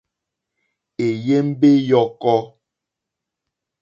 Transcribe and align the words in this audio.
Èyémbé 1.05 1.69
ǃyɔ́kɔ́. 1.85 2.37